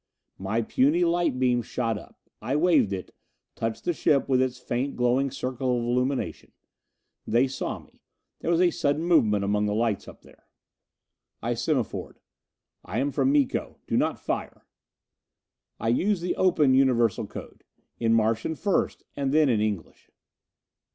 [0.39, 2.19] My puny light beam shot up.
[2.41, 3.13] I waved it,
[3.53, 6.53] touched the ship with its faint glowing circle of illumination.
[7.27, 8.01] They saw me.
[8.39, 10.47] There was a sudden movement among the lights up there.
[11.43, 12.17] I semaphored:
[12.83, 13.77] "I am from Miko.
[13.85, 14.65] Do not fire."
[15.79, 17.63] I used the open Universal Code.
[17.99, 20.09] In Martian first, and then in English.